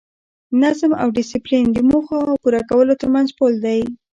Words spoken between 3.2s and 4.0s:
پل دی.